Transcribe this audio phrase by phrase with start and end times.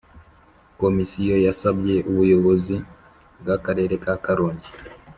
[0.81, 2.75] Komisiyo yasabye Ubuyobozi
[3.39, 4.69] bw Akarere ka Karongi